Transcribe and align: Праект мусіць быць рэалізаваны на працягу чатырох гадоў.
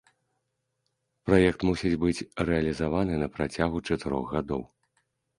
Праект 1.25 1.65
мусіць 1.67 1.99
быць 2.03 2.25
рэалізаваны 2.47 3.19
на 3.25 3.27
працягу 3.35 3.83
чатырох 3.89 4.25
гадоў. 4.37 4.63